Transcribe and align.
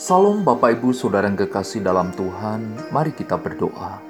Salam 0.00 0.48
Bapak 0.48 0.80
Ibu 0.80 0.96
Saudara 0.96 1.28
yang 1.28 1.36
kekasih 1.36 1.84
dalam 1.84 2.08
Tuhan, 2.16 2.64
mari 2.88 3.12
kita 3.12 3.36
berdoa. 3.36 4.00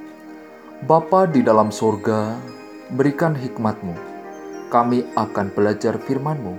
Bapa 0.86 1.26
di 1.26 1.42
dalam 1.42 1.74
sorga, 1.74 2.38
berikan 2.94 3.34
hikmatmu. 3.34 3.98
Kami 4.70 5.02
akan 5.18 5.50
belajar 5.50 5.98
firman-Mu. 5.98 6.54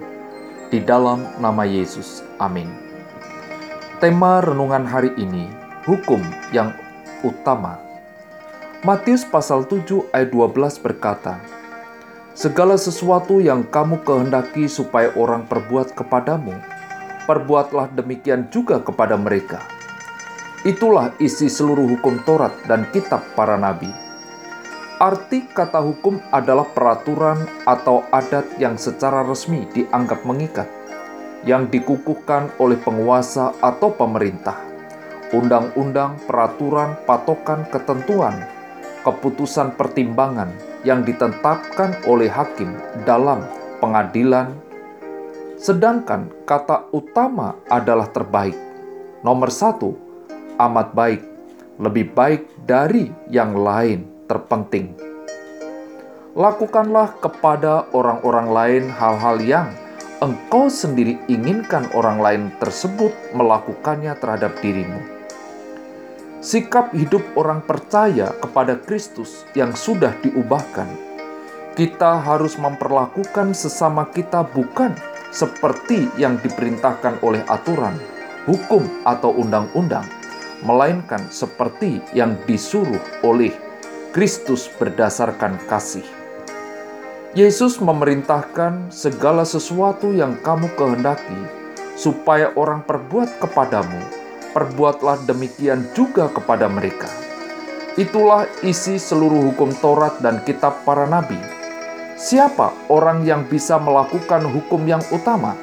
Di 0.67 0.83
dalam 0.83 1.23
nama 1.39 1.63
Yesus, 1.63 2.27
amin. 2.43 2.67
Tema 4.03 4.43
renungan 4.43 4.83
hari 4.83 5.15
ini, 5.15 5.47
hukum 5.87 6.19
yang 6.51 6.75
utama. 7.23 7.79
Matius 8.83 9.23
pasal 9.23 9.63
7 9.63 10.11
ayat 10.11 10.27
12 10.27 10.75
berkata, 10.83 11.39
Segala 12.35 12.75
sesuatu 12.75 13.39
yang 13.39 13.63
kamu 13.63 14.03
kehendaki 14.03 14.67
supaya 14.67 15.15
orang 15.15 15.47
perbuat 15.47 15.95
kepadamu, 15.95 16.80
perbuatlah 17.31 17.95
demikian 17.95 18.51
juga 18.51 18.83
kepada 18.83 19.15
mereka. 19.15 19.63
Itulah 20.67 21.15
isi 21.23 21.47
seluruh 21.47 21.87
hukum 21.95 22.19
Taurat 22.27 22.51
dan 22.67 22.91
kitab 22.91 23.23
para 23.39 23.55
nabi. 23.55 23.87
Arti 24.99 25.47
kata 25.47 25.79
hukum 25.79 26.19
adalah 26.29 26.67
peraturan 26.67 27.47
atau 27.63 28.03
adat 28.11 28.59
yang 28.59 28.75
secara 28.75 29.23
resmi 29.23 29.63
dianggap 29.71 30.27
mengikat, 30.27 30.67
yang 31.47 31.71
dikukuhkan 31.71 32.51
oleh 32.59 32.77
penguasa 32.77 33.55
atau 33.63 33.95
pemerintah. 33.95 34.59
Undang-undang, 35.31 36.19
peraturan, 36.27 36.99
patokan, 37.07 37.63
ketentuan, 37.71 38.43
keputusan 39.07 39.79
pertimbangan 39.79 40.51
yang 40.83 41.01
ditetapkan 41.07 41.95
oleh 42.05 42.27
hakim 42.27 42.75
dalam 43.07 43.41
pengadilan 43.79 44.53
Sedangkan 45.61 46.33
kata 46.49 46.89
utama 46.89 47.53
adalah 47.69 48.09
terbaik. 48.09 48.57
Nomor 49.21 49.53
satu, 49.53 49.93
amat 50.57 50.97
baik, 50.97 51.21
lebih 51.77 52.17
baik 52.17 52.49
dari 52.65 53.13
yang 53.29 53.53
lain, 53.53 54.25
terpenting. 54.25 54.97
Lakukanlah 56.33 57.13
kepada 57.21 57.85
orang-orang 57.93 58.47
lain 58.49 58.83
hal-hal 58.89 59.37
yang 59.37 59.69
engkau 60.17 60.65
sendiri 60.65 61.21
inginkan 61.29 61.85
orang 61.93 62.17
lain 62.17 62.43
tersebut 62.57 63.13
melakukannya 63.37 64.17
terhadap 64.17 64.57
dirimu. 64.65 64.97
Sikap 66.41 66.89
hidup 66.97 67.21
orang 67.37 67.61
percaya 67.61 68.33
kepada 68.41 68.81
Kristus 68.81 69.45
yang 69.53 69.77
sudah 69.77 70.17
diubahkan, 70.25 70.89
kita 71.77 72.17
harus 72.17 72.57
memperlakukan 72.57 73.53
sesama 73.53 74.09
kita 74.09 74.41
bukan 74.41 74.97
seperti 75.31 76.11
yang 76.19 76.37
diperintahkan 76.43 77.23
oleh 77.23 77.41
aturan, 77.47 77.95
hukum, 78.45 78.83
atau 79.07 79.31
undang-undang, 79.31 80.05
melainkan 80.61 81.23
seperti 81.31 82.03
yang 82.11 82.35
disuruh 82.45 82.99
oleh 83.23 83.55
Kristus 84.11 84.67
berdasarkan 84.75 85.55
kasih. 85.71 86.05
Yesus 87.31 87.79
memerintahkan 87.79 88.91
segala 88.91 89.47
sesuatu 89.47 90.11
yang 90.11 90.35
kamu 90.43 90.67
kehendaki, 90.75 91.41
supaya 91.95 92.51
orang 92.59 92.83
perbuat 92.83 93.39
kepadamu, 93.39 94.03
perbuatlah 94.51 95.23
demikian 95.23 95.87
juga 95.95 96.27
kepada 96.27 96.67
mereka. 96.67 97.07
Itulah 97.95 98.47
isi 98.67 98.99
seluruh 98.99 99.51
hukum 99.51 99.71
Taurat 99.79 100.19
dan 100.19 100.43
kitab 100.43 100.83
para 100.83 101.07
nabi 101.07 101.39
Siapa 102.21 102.69
orang 102.93 103.25
yang 103.25 103.49
bisa 103.49 103.81
melakukan 103.81 104.45
hukum 104.45 104.85
yang 104.85 105.01
utama? 105.09 105.57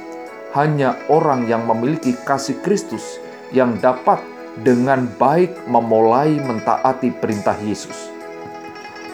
Hanya 0.59 0.99
orang 1.07 1.47
yang 1.47 1.63
memiliki 1.63 2.19
kasih 2.27 2.59
Kristus 2.67 3.23
yang 3.55 3.79
dapat 3.79 4.19
dengan 4.67 5.07
baik 5.23 5.55
memulai 5.71 6.35
mentaati 6.43 7.15
perintah 7.15 7.55
Yesus. 7.63 8.11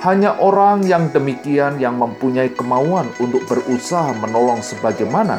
Hanya 0.00 0.40
orang 0.40 0.88
yang 0.88 1.12
demikian 1.12 1.76
yang 1.76 2.00
mempunyai 2.00 2.48
kemauan 2.48 3.12
untuk 3.20 3.44
berusaha 3.44 4.16
menolong 4.24 4.64
sebagaimana 4.64 5.36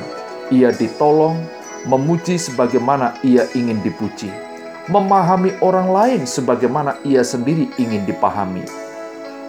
ia 0.54 0.70
ditolong, 0.78 1.42
memuji 1.90 2.38
sebagaimana 2.38 3.18
ia 3.26 3.50
ingin 3.58 3.82
dipuji, 3.82 4.30
memahami 4.94 5.58
orang 5.58 5.90
lain 5.90 6.22
sebagaimana 6.30 7.02
ia 7.02 7.26
sendiri 7.26 7.66
ingin 7.82 8.06
dipahami 8.06 8.85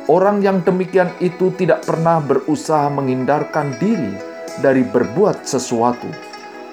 Orang 0.07 0.39
yang 0.39 0.63
demikian 0.63 1.11
itu 1.19 1.51
tidak 1.59 1.83
pernah 1.83 2.23
berusaha 2.23 2.87
menghindarkan 2.95 3.75
diri 3.83 4.15
dari 4.63 4.87
berbuat 4.87 5.43
sesuatu. 5.43 6.07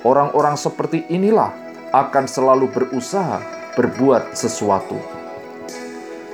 Orang-orang 0.06 0.54
seperti 0.54 1.10
inilah 1.10 1.50
akan 1.90 2.30
selalu 2.30 2.70
berusaha 2.70 3.42
berbuat 3.74 4.38
sesuatu. 4.38 5.02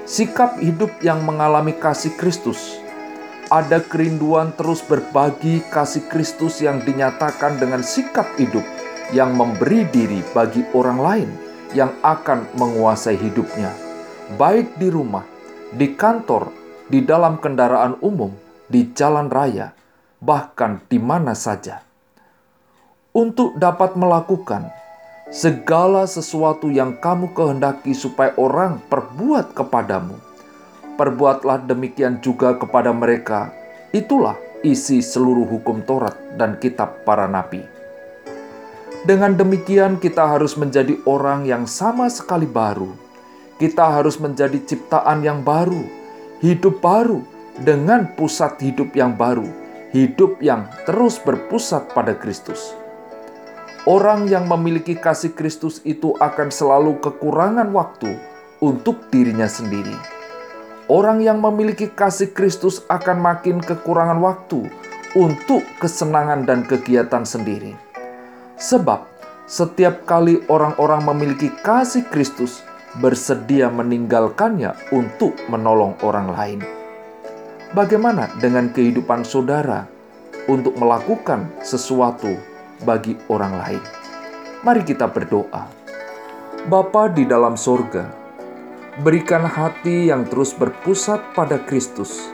Sikap 0.04 0.60
hidup 0.60 0.92
yang 1.00 1.24
mengalami 1.24 1.72
kasih 1.72 2.12
Kristus 2.20 2.80
ada 3.50 3.82
kerinduan 3.82 4.54
terus 4.54 4.86
berbagi 4.86 5.66
kasih 5.74 6.06
Kristus 6.06 6.62
yang 6.62 6.86
dinyatakan 6.86 7.58
dengan 7.58 7.82
sikap 7.82 8.30
hidup 8.38 8.62
yang 9.10 9.34
memberi 9.34 9.90
diri 9.90 10.22
bagi 10.38 10.62
orang 10.78 11.00
lain 11.02 11.30
yang 11.74 11.90
akan 12.06 12.46
menguasai 12.58 13.18
hidupnya, 13.18 13.74
baik 14.38 14.78
di 14.78 14.94
rumah, 14.94 15.26
di 15.74 15.98
kantor, 15.98 16.59
di 16.90 17.06
dalam 17.06 17.38
kendaraan 17.38 18.02
umum, 18.02 18.34
di 18.66 18.90
jalan 18.98 19.30
raya, 19.30 19.78
bahkan 20.18 20.82
di 20.90 20.98
mana 20.98 21.38
saja. 21.38 21.86
Untuk 23.14 23.58
dapat 23.62 23.94
melakukan 23.94 24.74
segala 25.30 26.10
sesuatu 26.10 26.70
yang 26.74 26.98
kamu 26.98 27.34
kehendaki 27.38 27.94
supaya 27.94 28.34
orang 28.42 28.82
perbuat 28.90 29.54
kepadamu, 29.54 30.18
perbuatlah 30.98 31.70
demikian 31.70 32.18
juga 32.26 32.58
kepada 32.58 32.90
mereka. 32.90 33.54
Itulah 33.94 34.38
isi 34.66 35.02
seluruh 35.06 35.46
hukum 35.46 35.86
Taurat 35.86 36.18
dan 36.38 36.58
kitab 36.58 37.06
para 37.06 37.30
nabi. 37.30 37.62
Dengan 39.00 39.32
demikian, 39.32 39.96
kita 39.96 40.28
harus 40.28 40.60
menjadi 40.60 41.00
orang 41.08 41.48
yang 41.48 41.64
sama 41.64 42.12
sekali 42.12 42.44
baru. 42.44 42.92
Kita 43.56 43.96
harus 43.96 44.20
menjadi 44.20 44.60
ciptaan 44.60 45.24
yang 45.24 45.40
baru 45.40 45.99
hidup 46.40 46.80
baru 46.80 47.24
dengan 47.60 48.16
pusat 48.16 48.60
hidup 48.64 48.96
yang 48.96 49.16
baru, 49.16 49.48
hidup 49.92 50.40
yang 50.40 50.72
terus 50.88 51.20
berpusat 51.20 51.92
pada 51.92 52.16
Kristus. 52.16 52.76
Orang 53.88 54.28
yang 54.28 54.48
memiliki 54.48 54.96
kasih 54.96 55.36
Kristus 55.36 55.84
itu 55.88 56.16
akan 56.20 56.52
selalu 56.52 57.00
kekurangan 57.00 57.72
waktu 57.72 58.20
untuk 58.60 59.08
dirinya 59.12 59.48
sendiri. 59.48 59.96
Orang 60.90 61.22
yang 61.22 61.40
memiliki 61.40 61.88
kasih 61.92 62.34
Kristus 62.34 62.82
akan 62.90 63.22
makin 63.22 63.62
kekurangan 63.62 64.20
waktu 64.20 64.68
untuk 65.16 65.62
kesenangan 65.80 66.44
dan 66.50 66.66
kegiatan 66.66 67.24
sendiri. 67.24 67.78
Sebab 68.60 69.06
setiap 69.50 70.06
kali 70.06 70.44
orang-orang 70.52 71.06
memiliki 71.10 71.50
kasih 71.62 72.06
Kristus, 72.10 72.62
bersedia 72.98 73.70
meninggalkannya 73.70 74.74
untuk 74.90 75.38
menolong 75.46 75.94
orang 76.02 76.34
lain. 76.34 76.60
Bagaimana 77.78 78.34
dengan 78.42 78.74
kehidupan 78.74 79.22
saudara 79.22 79.86
untuk 80.50 80.74
melakukan 80.74 81.54
sesuatu 81.62 82.34
bagi 82.82 83.14
orang 83.30 83.54
lain? 83.62 83.84
Mari 84.66 84.82
kita 84.82 85.06
berdoa. 85.06 85.70
Bapa 86.66 87.14
di 87.14 87.30
dalam 87.30 87.54
sorga, 87.54 88.10
berikan 89.06 89.46
hati 89.46 90.10
yang 90.10 90.26
terus 90.28 90.52
berpusat 90.52 91.38
pada 91.38 91.62
Kristus, 91.62 92.34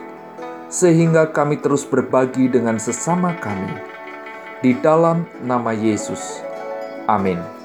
sehingga 0.72 1.30
kami 1.30 1.60
terus 1.60 1.86
berbagi 1.86 2.50
dengan 2.50 2.80
sesama 2.80 3.36
kami. 3.38 3.76
Di 4.64 4.72
dalam 4.80 5.28
nama 5.44 5.70
Yesus. 5.70 6.42
Amin. 7.06 7.55